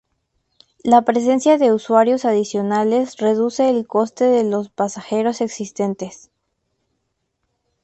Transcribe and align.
La 0.83 1.03
presencia 1.03 1.59
de 1.59 1.71
usuarios 1.73 2.25
adicionales 2.25 3.17
reduce 3.17 3.69
el 3.69 3.85
coste 3.85 4.23
de 4.25 4.43
los 4.43 4.69
pasajeros 4.71 5.41
existentes. 5.41 6.31